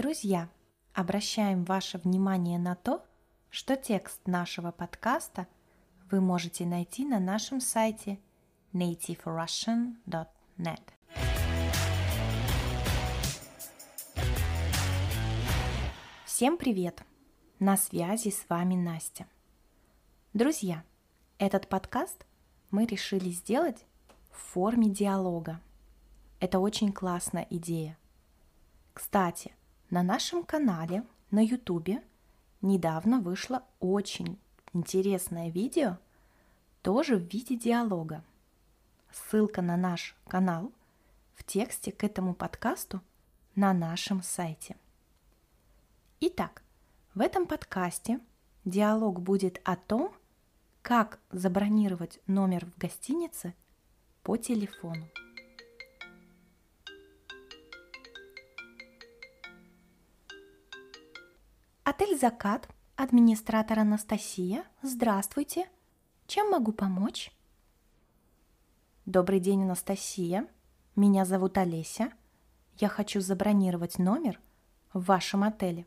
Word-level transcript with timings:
Друзья, 0.00 0.48
обращаем 0.94 1.64
ваше 1.64 1.98
внимание 1.98 2.58
на 2.58 2.74
то, 2.74 3.04
что 3.50 3.76
текст 3.76 4.26
нашего 4.26 4.70
подкаста 4.70 5.46
вы 6.10 6.22
можете 6.22 6.64
найти 6.64 7.04
на 7.04 7.20
нашем 7.20 7.60
сайте 7.60 8.18
nativerussian.net. 8.72 10.80
Всем 16.24 16.56
привет! 16.56 17.02
На 17.58 17.76
связи 17.76 18.30
с 18.30 18.48
вами 18.48 18.76
Настя. 18.76 19.26
Друзья, 20.32 20.82
этот 21.36 21.68
подкаст 21.68 22.24
мы 22.70 22.86
решили 22.86 23.28
сделать 23.28 23.84
в 24.30 24.38
форме 24.38 24.88
диалога. 24.88 25.60
Это 26.40 26.58
очень 26.58 26.90
классная 26.90 27.46
идея. 27.50 27.98
Кстати, 28.94 29.52
на 29.90 30.04
нашем 30.04 30.44
канале 30.44 31.04
на 31.32 31.44
YouTube 31.44 32.00
недавно 32.62 33.20
вышло 33.20 33.64
очень 33.80 34.38
интересное 34.72 35.50
видео, 35.50 35.98
тоже 36.82 37.16
в 37.16 37.22
виде 37.22 37.56
диалога. 37.56 38.24
Ссылка 39.10 39.62
на 39.62 39.76
наш 39.76 40.16
канал 40.28 40.72
в 41.34 41.42
тексте 41.42 41.90
к 41.90 42.04
этому 42.04 42.34
подкасту 42.34 43.00
на 43.56 43.74
нашем 43.74 44.22
сайте. 44.22 44.76
Итак, 46.20 46.62
в 47.14 47.20
этом 47.20 47.46
подкасте 47.46 48.20
диалог 48.64 49.20
будет 49.20 49.60
о 49.64 49.74
том, 49.74 50.14
как 50.82 51.18
забронировать 51.32 52.20
номер 52.28 52.66
в 52.66 52.78
гостинице 52.78 53.54
по 54.22 54.36
телефону. 54.36 55.08
Отель 62.00 62.18
«Закат», 62.18 62.66
администратор 62.96 63.80
Анастасия. 63.80 64.64
Здравствуйте. 64.80 65.68
Чем 66.26 66.48
могу 66.48 66.72
помочь? 66.72 67.30
Добрый 69.04 69.38
день, 69.38 69.64
Анастасия. 69.64 70.48
Меня 70.96 71.26
зовут 71.26 71.58
Олеся. 71.58 72.10
Я 72.78 72.88
хочу 72.88 73.20
забронировать 73.20 73.98
номер 73.98 74.40
в 74.94 75.04
вашем 75.04 75.42
отеле. 75.42 75.86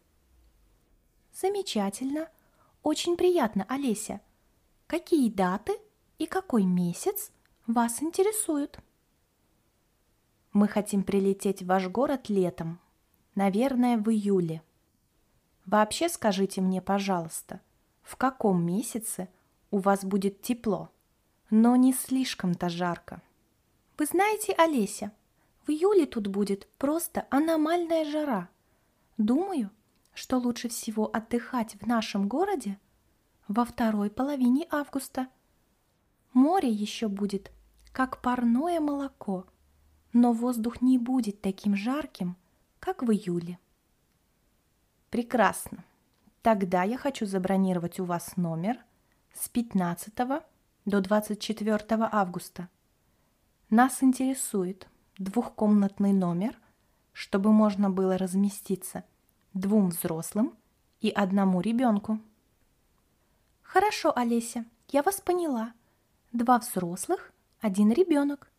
Замечательно. 1.34 2.30
Очень 2.84 3.18
приятно, 3.18 3.66
Олеся. 3.68 4.22
Какие 4.86 5.32
даты 5.32 5.74
и 6.20 6.28
какой 6.28 6.64
месяц 6.64 7.32
вас 7.66 8.04
интересуют? 8.04 8.78
Мы 10.52 10.68
хотим 10.68 11.02
прилететь 11.02 11.64
в 11.64 11.66
ваш 11.66 11.88
город 11.88 12.30
летом, 12.30 12.80
наверное, 13.34 13.98
в 13.98 14.12
июле. 14.12 14.62
Вообще 15.66 16.10
скажите 16.10 16.62
мне, 16.62 16.82
пожалуйста, 16.82 17.62
в 18.02 18.18
каком 18.18 18.66
месяце 18.66 19.30
у 19.72 19.80
вас 19.80 20.04
будет 20.04 20.42
тепло, 20.42 20.90
но 21.50 21.76
не 21.76 21.94
слишком-то 21.94 22.70
жарко? 22.70 23.22
Вы 23.98 24.06
знаете, 24.06 24.54
Олеся, 24.58 25.12
в 25.66 25.70
июле 25.70 26.06
тут 26.06 26.28
будет 26.28 26.68
просто 26.78 27.26
аномальная 27.30 28.04
жара. 28.04 28.50
Думаю, 29.18 29.70
что 30.14 30.38
лучше 30.38 30.68
всего 30.68 31.10
отдыхать 31.14 31.76
в 31.80 31.88
нашем 31.88 32.28
городе 32.28 32.78
во 33.48 33.64
второй 33.64 34.10
половине 34.10 34.68
августа. 34.70 35.28
Море 36.34 36.70
еще 36.70 37.08
будет, 37.08 37.52
как 37.92 38.22
парное 38.22 38.80
молоко, 38.80 39.46
но 40.12 40.34
воздух 40.34 40.82
не 40.82 40.98
будет 40.98 41.42
таким 41.42 41.76
жарким, 41.76 42.36
как 42.80 43.04
в 43.04 43.12
июле. 43.12 43.60
Прекрасно. 45.14 45.86
Тогда 46.42 46.82
я 46.82 46.98
хочу 46.98 47.28
забронировать 47.28 48.00
у 48.00 48.04
вас 48.04 48.36
номер 48.36 48.80
с 49.32 49.48
15 49.48 50.12
до 50.86 51.02
24 51.02 51.86
августа. 52.12 52.68
Нас 53.70 54.02
интересует 54.02 54.88
двухкомнатный 55.20 56.14
номер, 56.14 56.60
чтобы 57.12 57.52
можно 57.52 57.92
было 57.92 58.18
разместиться 58.18 59.04
двум 59.54 59.90
взрослым 59.90 60.58
и 61.00 61.12
одному 61.12 61.62
ребенку. 61.62 62.20
Хорошо, 63.62 64.12
Олеся, 64.16 64.66
я 64.90 65.04
вас 65.04 65.22
поняла. 65.22 65.74
Два 66.32 66.58
взрослых, 66.58 67.32
один 67.62 67.92
ребенок. 67.92 68.52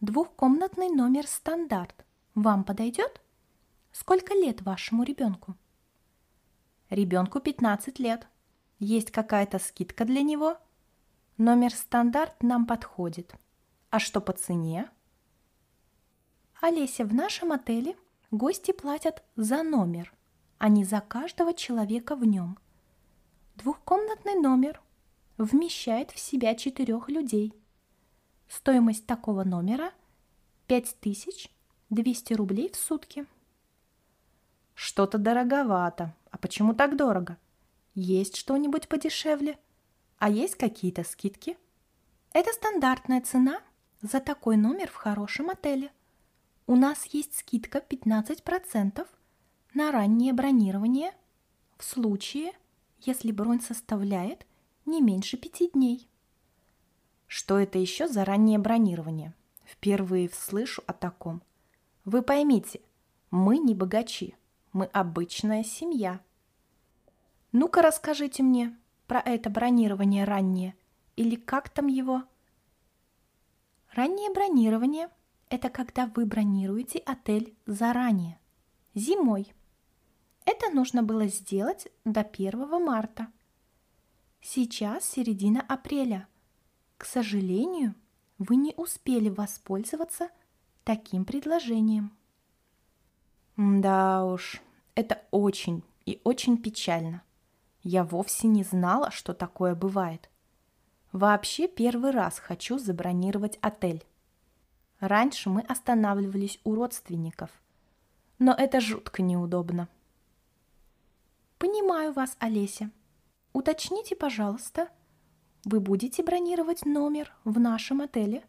Двухкомнатный 0.00 0.88
номер 0.88 1.28
стандарт. 1.28 2.04
Вам 2.34 2.64
подойдет? 2.64 3.20
Сколько 3.92 4.34
лет 4.34 4.62
вашему 4.62 5.04
ребенку? 5.04 5.54
Ребенку 6.90 7.40
15 7.40 7.98
лет. 7.98 8.28
Есть 8.78 9.10
какая-то 9.10 9.58
скидка 9.58 10.04
для 10.04 10.22
него? 10.22 10.56
Номер 11.36 11.72
стандарт 11.72 12.42
нам 12.42 12.66
подходит. 12.66 13.34
А 13.90 13.98
что 13.98 14.20
по 14.20 14.32
цене? 14.32 14.88
Олеся, 16.60 17.04
в 17.04 17.12
нашем 17.12 17.52
отеле 17.52 17.96
гости 18.30 18.72
платят 18.72 19.22
за 19.34 19.62
номер, 19.62 20.12
а 20.58 20.68
не 20.68 20.84
за 20.84 21.00
каждого 21.00 21.54
человека 21.54 22.14
в 22.16 22.24
нем. 22.24 22.58
Двухкомнатный 23.56 24.34
номер 24.34 24.80
вмещает 25.38 26.10
в 26.12 26.18
себя 26.18 26.54
четырех 26.54 27.08
людей. 27.08 27.52
Стоимость 28.48 29.06
такого 29.06 29.44
номера 29.44 29.92
5200 30.66 32.32
рублей 32.34 32.70
в 32.70 32.76
сутки. 32.76 33.26
Что-то 34.74 35.18
дороговато. 35.18 36.14
А 36.36 36.38
почему 36.38 36.74
так 36.74 36.98
дорого? 36.98 37.38
Есть 37.94 38.36
что-нибудь 38.36 38.88
подешевле? 38.88 39.58
А 40.18 40.28
есть 40.28 40.54
какие-то 40.56 41.02
скидки? 41.02 41.56
Это 42.34 42.52
стандартная 42.52 43.22
цена 43.22 43.62
за 44.02 44.20
такой 44.20 44.58
номер 44.58 44.90
в 44.90 44.96
хорошем 44.96 45.48
отеле. 45.48 45.90
У 46.66 46.76
нас 46.76 47.06
есть 47.06 47.38
скидка 47.38 47.78
15% 47.78 49.06
на 49.72 49.90
раннее 49.90 50.34
бронирование 50.34 51.14
в 51.78 51.84
случае, 51.84 52.52
если 53.00 53.32
бронь 53.32 53.62
составляет 53.62 54.46
не 54.84 55.00
меньше 55.00 55.38
пяти 55.38 55.70
дней. 55.70 56.06
Что 57.26 57.58
это 57.58 57.78
еще 57.78 58.08
за 58.08 58.26
раннее 58.26 58.58
бронирование? 58.58 59.32
Впервые 59.64 60.28
слышу 60.28 60.82
о 60.86 60.92
таком. 60.92 61.42
Вы 62.04 62.20
поймите, 62.20 62.82
мы 63.30 63.56
не 63.56 63.74
богачи, 63.74 64.34
мы 64.74 64.84
обычная 64.92 65.64
семья. 65.64 66.20
Ну-ка 67.58 67.80
расскажите 67.80 68.42
мне 68.42 68.76
про 69.06 69.18
это 69.18 69.48
бронирование 69.48 70.24
раннее, 70.24 70.74
или 71.16 71.36
как 71.36 71.70
там 71.70 71.86
его? 71.86 72.22
Раннее 73.94 74.30
бронирование– 74.30 75.08
это 75.48 75.70
когда 75.70 76.04
вы 76.14 76.26
бронируете 76.26 76.98
отель 76.98 77.56
заранее, 77.64 78.38
зимой. 78.92 79.54
Это 80.44 80.68
нужно 80.68 81.02
было 81.02 81.28
сделать 81.28 81.88
до 82.04 82.20
1 82.20 82.84
марта. 82.84 83.28
Сейчас 84.42 85.08
середина 85.08 85.62
апреля. 85.62 86.28
К 86.98 87.06
сожалению, 87.06 87.94
вы 88.36 88.56
не 88.56 88.74
успели 88.76 89.30
воспользоваться 89.30 90.28
таким 90.84 91.24
предложением. 91.24 92.14
Да 93.56 94.26
уж, 94.26 94.60
это 94.94 95.22
очень 95.30 95.82
и 96.04 96.20
очень 96.22 96.58
печально. 96.58 97.22
Я 97.88 98.02
вовсе 98.02 98.48
не 98.48 98.64
знала, 98.64 99.12
что 99.12 99.32
такое 99.32 99.76
бывает. 99.76 100.28
Вообще 101.12 101.68
первый 101.68 102.10
раз 102.10 102.40
хочу 102.40 102.78
забронировать 102.78 103.58
отель. 103.60 104.04
Раньше 104.98 105.50
мы 105.50 105.60
останавливались 105.60 106.58
у 106.64 106.74
родственников, 106.74 107.50
но 108.40 108.52
это 108.52 108.80
жутко 108.80 109.22
неудобно. 109.22 109.88
Понимаю 111.58 112.12
вас, 112.12 112.36
Олеся. 112.40 112.90
Уточните, 113.52 114.16
пожалуйста, 114.16 114.88
вы 115.64 115.78
будете 115.78 116.24
бронировать 116.24 116.84
номер 116.84 117.32
в 117.44 117.60
нашем 117.60 118.00
отеле? 118.00 118.42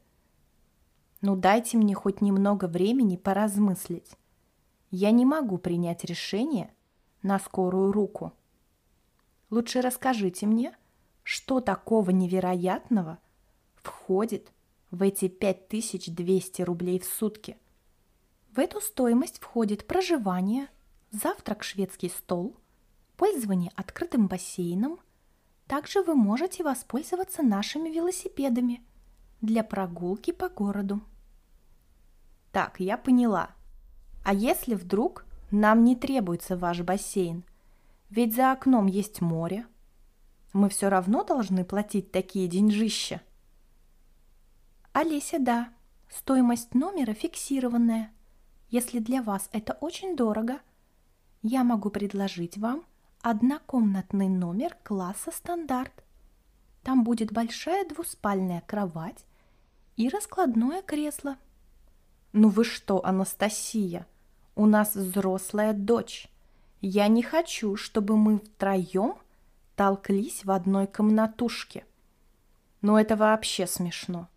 Ну 1.21 1.35
дайте 1.35 1.77
мне 1.77 1.93
хоть 1.93 2.21
немного 2.21 2.65
времени 2.65 3.17
поразмыслить 3.17 4.17
я 4.91 5.11
не 5.11 5.25
могу 5.25 5.57
принять 5.57 6.05
решение 6.05 6.73
на 7.21 7.39
скорую 7.39 7.91
руку. 7.91 8.33
Лучше 9.49 9.81
расскажите 9.81 10.45
мне, 10.45 10.75
что 11.23 11.61
такого 11.61 12.11
невероятного 12.11 13.19
входит 13.75 14.51
в 14.91 15.01
эти 15.01 15.27
5200 15.27 16.61
рублей 16.61 16.99
в 16.99 17.05
сутки. 17.05 17.57
В 18.51 18.59
эту 18.59 18.81
стоимость 18.81 19.39
входит 19.39 19.85
проживание, 19.85 20.67
завтрак 21.11 21.63
шведский 21.63 22.09
стол, 22.09 22.55
пользование 23.15 23.71
открытым 23.75 24.27
бассейном. 24.27 24.99
Также 25.67 26.01
вы 26.01 26.15
можете 26.15 26.63
воспользоваться 26.63 27.43
нашими 27.43 27.89
велосипедами 27.89 28.81
для 29.41 29.63
прогулки 29.63 30.31
по 30.31 30.49
городу. 30.49 31.01
Так, 32.51 32.79
я 32.79 32.97
поняла– 32.97 33.51
а 34.27 34.33
если 34.33 34.75
вдруг 34.75 35.25
нам 35.51 35.85
не 35.85 35.95
требуется 35.95 36.57
ваш 36.57 36.81
бассейн, 36.81 37.45
ведь 38.09 38.35
за 38.35 38.51
окном 38.51 38.87
есть 38.87 39.21
море. 39.21 39.65
Мы 40.53 40.69
все 40.69 40.89
равно 40.89 41.23
должны 41.23 41.65
платить 41.65 42.11
такие 42.11 42.47
деньжища. 42.47 43.21
Олеся, 44.93 45.37
да, 45.39 45.69
стоимость 46.09 46.73
номера 46.73 47.13
фиксированная. 47.13 48.11
Если 48.69 48.99
для 48.99 49.21
вас 49.21 49.49
это 49.51 49.73
очень 49.73 50.15
дорого, 50.15 50.59
я 51.41 51.63
могу 51.63 51.89
предложить 51.89 52.57
вам 52.57 52.83
однокомнатный 53.21 54.29
номер 54.29 54.75
класса 54.83 55.31
стандарт. 55.31 56.03
Там 56.83 57.03
будет 57.03 57.31
большая 57.31 57.87
двуспальная 57.87 58.61
кровать 58.61 59.25
и 59.95 60.09
раскладное 60.09 60.81
кресло. 60.81 61.37
Ну 62.33 62.49
вы 62.49 62.63
что, 62.63 63.05
Анастасия, 63.05 64.07
у 64.55 64.65
нас 64.65 64.95
взрослая 64.95 65.73
дочь. 65.73 66.29
Я 66.89 67.09
не 67.09 67.21
хочу, 67.21 67.75
чтобы 67.75 68.15
мы 68.15 68.39
втроем 68.39 69.15
толклись 69.75 70.45
в 70.45 70.51
одной 70.51 70.87
комнатушке. 70.87 71.85
Но 72.81 72.97
это 72.97 73.17
вообще 73.17 73.67
смешно. 73.67 74.29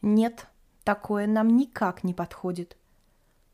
Нет, 0.00 0.46
такое 0.84 1.26
нам 1.26 1.54
никак 1.58 2.04
не 2.04 2.14
подходит. 2.14 2.78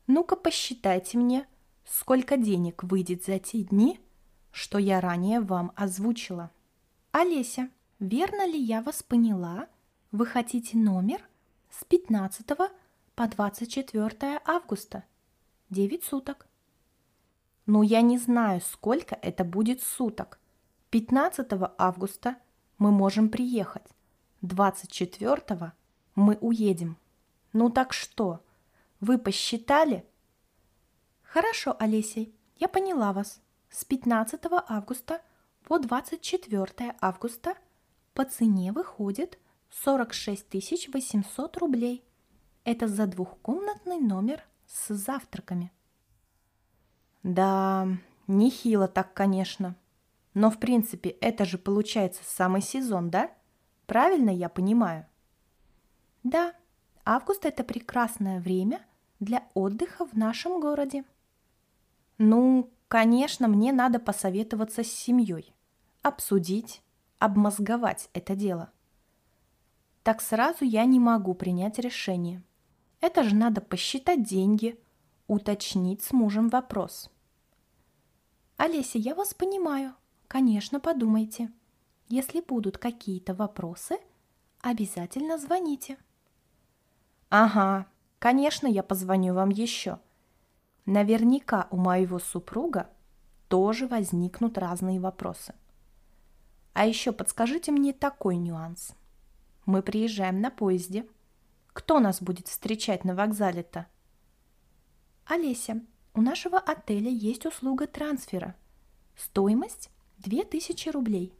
Ну-ка 0.07 0.37
посчитайте 0.37 1.19
мне, 1.19 1.49
сколько 1.85 2.37
денег 2.37 2.85
выйдет 2.85 3.25
за 3.25 3.41
те 3.41 3.65
дни, 3.65 3.99
что 4.53 4.79
я 4.79 5.01
ранее 5.01 5.41
вам 5.41 5.73
озвучила. 5.75 6.53
Олеся, 7.11 7.71
верно 7.99 8.47
ли 8.47 8.57
я 8.57 8.83
вас 8.83 9.03
поняла? 9.03 9.67
Вы 10.13 10.27
хотите 10.27 10.77
номер 10.77 11.21
с 11.71 11.83
15 11.83 12.47
по 13.17 13.27
24 13.27 14.41
августа? 14.45 15.03
9 15.71 16.05
суток. 16.05 16.47
Ну, 17.67 17.83
я 17.83 18.03
не 18.03 18.19
знаю, 18.19 18.61
сколько 18.61 19.15
это 19.15 19.45
будет 19.45 19.83
суток. 19.83 20.39
15 20.91 21.49
августа 21.79 22.37
мы 22.79 22.91
можем 22.91 23.29
приехать. 23.29 23.87
24 24.43 25.73
мы 26.15 26.39
уедем. 26.41 26.99
Ну 27.53 27.71
так 27.71 27.93
что, 27.93 28.45
вы 29.01 29.19
посчитали? 29.19 30.05
Хорошо, 31.23 31.75
Олесей, 31.79 32.35
я 32.57 32.69
поняла 32.69 33.13
вас. 33.13 33.41
С 33.71 33.85
15 33.85 34.41
августа 34.69 35.21
по 35.65 35.79
24 35.79 36.95
августа 37.01 37.55
по 38.13 38.25
цене 38.25 38.71
выходит 38.73 39.39
46 39.71 40.89
800 40.93 41.57
рублей. 41.57 42.05
Это 42.65 42.87
за 42.87 43.07
двухкомнатный 43.07 43.99
номер 43.99 44.45
с 44.67 44.95
завтраками. 44.95 45.73
Да, 47.25 47.89
нехило 48.27 48.87
так, 48.87 49.15
конечно. 49.15 49.75
Но, 50.35 50.51
в 50.51 50.59
принципе, 50.59 51.09
это 51.09 51.45
же 51.45 51.59
получается 51.59 52.23
самый 52.25 52.61
сезон, 52.61 53.11
да? 53.11 53.31
Правильно 53.87 54.31
я 54.31 54.49
понимаю? 54.49 55.07
Да, 56.23 56.55
август– 57.05 57.45
это 57.47 57.65
прекрасное 57.65 58.41
время 58.41 58.83
для 59.21 59.43
отдыха 59.55 60.07
в 60.07 60.13
нашем 60.13 60.61
городе. 60.61 61.05
Ну, 62.19 62.71
конечно, 62.89 63.49
мне 63.49 63.73
надо 63.73 63.99
посоветоваться 63.99 64.85
с 64.85 64.93
семьей, 64.93 65.55
обсудить, 66.03 66.83
обмозговать 67.19 68.11
это 68.13 68.37
дело. 68.37 68.71
Так 70.03 70.21
сразу 70.21 70.67
я 70.67 70.85
не 70.85 71.01
могу 71.01 71.33
принять 71.33 71.79
решение. 71.79 72.43
Это 73.01 73.23
же 73.23 73.35
надо 73.35 73.63
посчитать 73.63 74.23
деньги, 74.23 74.79
уточнить 75.27 76.03
с 76.03 76.13
мужем 76.13 76.51
вопрос. 76.51 77.11
Олеся, 78.57 78.99
я 78.99 79.15
вас 79.15 79.35
понимаю. 79.35 79.95
Конечно, 80.29 80.81
подумайте. 80.81 81.51
Если 82.09 82.41
будут 82.41 82.79
какие-то 82.79 83.35
вопросы, 83.35 83.99
обязательно 84.61 85.39
звоните. 85.39 85.99
Ага, 87.31 87.87
конечно, 88.19 88.67
я 88.67 88.83
позвоню 88.83 89.35
вам 89.35 89.49
еще. 89.49 89.99
Наверняка 90.87 91.67
у 91.71 91.77
моего 91.77 92.19
супруга 92.19 92.91
тоже 93.49 93.89
возникнут 93.89 94.59
разные 94.59 95.01
вопросы. 95.01 95.55
А 96.75 96.87
еще 96.87 97.13
подскажите 97.13 97.73
мне 97.73 97.93
такой 97.93 98.37
нюанс. 98.37 98.95
Мы 99.67 99.83
приезжаем 99.83 100.41
на 100.41 100.51
поезде. 100.51 101.09
Кто 101.73 102.01
нас 102.01 102.21
будет 102.23 102.49
встречать 102.49 103.05
на 103.05 103.15
вокзале-то? 103.15 103.87
Олеся, 105.27 105.81
у 106.15 106.23
нашего 106.23 106.59
отеля 106.59 107.11
есть 107.11 107.45
услуга 107.45 107.87
трансфера. 107.87 108.55
Стоимость 109.17 109.91
2000 110.19 110.89
рублей. 110.91 111.35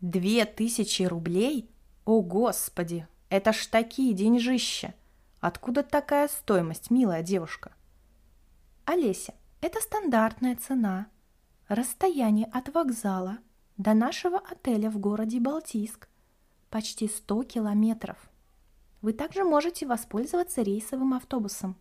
2000 0.00 1.02
рублей? 1.04 1.70
О, 2.04 2.22
Господи! 2.22 3.06
Это 3.28 3.52
ж 3.52 3.66
такие 3.66 4.14
деньжища. 4.14 4.94
Откуда 5.40 5.82
такая 5.82 6.28
стоимость, 6.28 6.90
милая 6.90 7.22
девушка? 7.22 7.74
Олеся, 8.86 9.34
это 9.60 9.80
стандартная 9.80 10.56
цена. 10.56 11.08
Расстояние 11.68 12.46
от 12.52 12.74
вокзала 12.74 13.38
до 13.76 13.94
нашего 13.94 14.38
отеля 14.38 14.90
в 14.90 14.98
городе 14.98 15.40
Балтийск 15.40 16.08
почти 16.70 17.08
100 17.08 17.44
километров. 17.44 18.16
Вы 19.00 19.12
также 19.12 19.44
можете 19.44 19.86
воспользоваться 19.86 20.62
рейсовым 20.62 21.14
автобусом. 21.14 21.76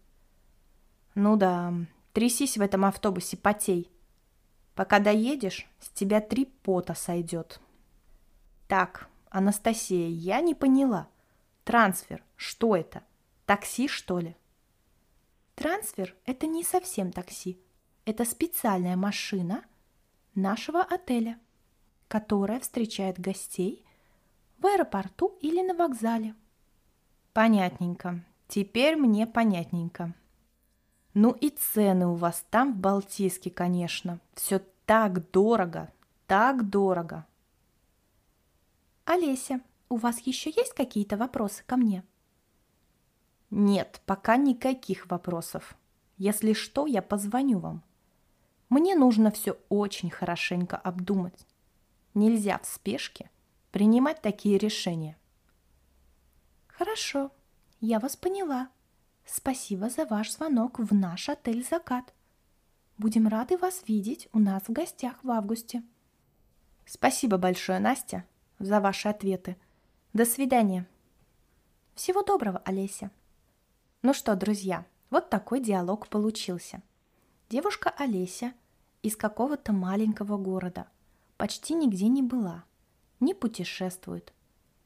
Ну 1.15 1.35
да, 1.35 1.73
трясись 2.13 2.57
в 2.57 2.61
этом 2.61 2.85
автобусе, 2.85 3.37
потей. 3.37 3.91
Пока 4.75 4.99
доедешь, 4.99 5.67
с 5.79 5.89
тебя 5.89 6.21
три 6.21 6.45
пота 6.45 6.95
сойдет. 6.95 7.59
Так, 8.67 9.07
Анастасия, 9.29 10.07
я 10.07 10.41
не 10.41 10.55
поняла. 10.55 11.07
Трансфер, 11.63 12.23
что 12.35 12.75
это? 12.75 13.03
Такси, 13.45 13.87
что 13.87 14.19
ли? 14.19 14.35
Трансфер– 15.55 16.15
это 16.25 16.47
не 16.47 16.63
совсем 16.63 17.11
такси. 17.11 17.59
Это 18.05 18.25
специальная 18.25 18.95
машина 18.95 19.63
нашего 20.33 20.81
отеля, 20.81 21.39
которая 22.07 22.59
встречает 22.59 23.19
гостей 23.19 23.85
в 24.57 24.65
аэропорту 24.65 25.37
или 25.41 25.61
на 25.61 25.75
вокзале. 25.75 26.35
Понятненько. 27.33 28.23
Теперь 28.47 28.95
мне 28.95 29.27
понятненько. 29.27 30.13
Ну 31.13 31.31
и 31.31 31.49
цены 31.49 32.07
у 32.07 32.15
вас 32.15 32.43
там 32.49 32.73
в 32.73 32.77
Балтийске, 32.77 33.51
конечно. 33.51 34.19
Все 34.33 34.61
так 34.85 35.29
дорого, 35.31 35.91
так 36.27 36.69
дорого. 36.69 37.25
Олеся, 39.05 39.61
у 39.89 39.97
вас 39.97 40.19
еще 40.19 40.49
есть 40.49 40.73
какие-то 40.73 41.17
вопросы 41.17 41.63
ко 41.65 41.77
мне? 41.77 42.03
Нет, 43.51 44.01
пока 44.05 44.37
никаких 44.37 45.05
вопросов. 45.11 45.75
Если 46.17 46.53
что, 46.53 46.87
я 46.87 47.01
позвоню 47.01 47.59
вам. 47.59 47.83
Мне 48.69 48.95
нужно 48.95 49.29
все 49.29 49.59
очень 49.69 50.09
хорошенько 50.09 50.77
обдумать. 50.77 51.45
Нельзя 52.15 52.57
в 52.57 52.65
спешке 52.65 53.29
принимать 53.71 54.21
такие 54.21 54.57
решения. 54.57 55.17
Хорошо, 56.67 57.31
я 57.81 57.99
вас 57.99 58.15
поняла. 58.15 58.69
Спасибо 59.25 59.89
за 59.89 60.05
ваш 60.05 60.31
звонок 60.31 60.79
в 60.79 60.93
наш 60.93 61.29
отель 61.29 61.65
«Закат». 61.65 62.13
Будем 62.97 63.27
рады 63.27 63.57
вас 63.57 63.83
видеть 63.87 64.29
у 64.33 64.39
нас 64.39 64.63
в 64.63 64.71
гостях 64.71 65.23
в 65.23 65.31
августе. 65.31 65.83
Спасибо 66.85 67.37
большое, 67.37 67.79
Настя, 67.79 68.25
за 68.59 68.79
ваши 68.79 69.07
ответы. 69.07 69.57
До 70.13 70.25
свидания. 70.25 70.87
Всего 71.95 72.23
доброго, 72.23 72.61
Олеся. 72.65 73.11
Ну 74.01 74.13
что, 74.13 74.35
друзья, 74.35 74.85
вот 75.09 75.29
такой 75.29 75.59
диалог 75.59 76.07
получился. 76.07 76.81
Девушка 77.49 77.89
Олеся 77.97 78.53
из 79.01 79.15
какого-то 79.15 79.73
маленького 79.73 80.37
города 80.37 80.87
почти 81.37 81.73
нигде 81.73 82.07
не 82.07 82.21
была, 82.21 82.63
не 83.19 83.33
путешествует. 83.33 84.33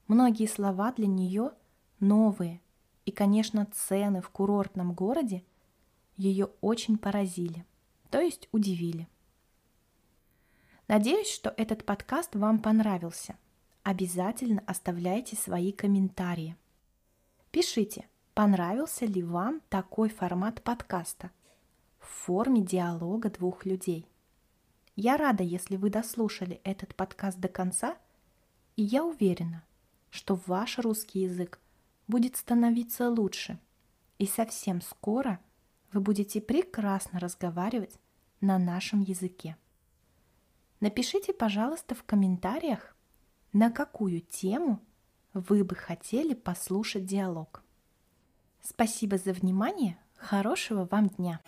Многие 0.07 0.47
слова 0.47 0.91
для 0.91 1.07
нее 1.07 1.51
новые, 1.99 2.61
и, 3.07 3.11
конечно, 3.11 3.65
цены 3.73 4.21
в 4.21 4.29
курортном 4.29 4.93
городе 4.93 5.43
ее 6.17 6.51
очень 6.61 6.99
поразили, 6.99 7.65
то 8.11 8.19
есть 8.19 8.47
удивили. 8.51 9.07
Надеюсь, 10.87 11.31
что 11.31 11.51
этот 11.57 11.83
подкаст 11.83 12.35
вам 12.35 12.59
понравился– 12.59 13.35
обязательно 13.87 14.61
оставляйте 14.67 15.37
свои 15.37 15.71
комментарии. 15.71 16.57
Пишите, 17.51 18.09
понравился 18.33 19.05
ли 19.05 19.23
вам 19.23 19.61
такой 19.69 20.09
формат 20.09 20.61
подкаста 20.61 21.31
в 22.01 22.07
форме 22.07 22.61
диалога 22.61 23.29
двух 23.29 23.63
людей. 23.63 24.05
Я 24.97 25.15
рада, 25.15 25.43
если 25.43 25.77
вы 25.77 25.89
дослушали 25.89 26.59
этот 26.65 26.95
подкаст 26.95 27.39
до 27.39 27.47
конца, 27.47 27.97
и 28.75 28.83
я 28.83 29.05
уверена, 29.05 29.63
что 30.09 30.37
ваш 30.47 30.79
русский 30.79 31.21
язык 31.21 31.57
будет 32.07 32.35
становиться 32.35 33.09
лучше, 33.09 33.59
и 34.17 34.25
совсем 34.25 34.81
скоро 34.81 35.39
вы 35.91 36.01
будете 36.01 36.41
прекрасно 36.41 37.19
разговаривать 37.19 37.99
на 38.41 38.57
нашем 38.57 39.01
языке. 39.01 39.57
Напишите, 40.79 41.33
пожалуйста, 41.33 41.95
в 41.95 42.03
комментариях, 42.03 42.95
на 43.51 43.71
какую 43.71 44.21
тему 44.21 44.79
вы 45.33 45.63
бы 45.63 45.75
хотели 45.75 46.33
послушать 46.33 47.05
диалог. 47.05 47.63
Спасибо 48.61 49.17
за 49.17 49.33
внимание, 49.33 49.97
хорошего 50.17 50.87
вам 50.89 51.09
дня! 51.09 51.41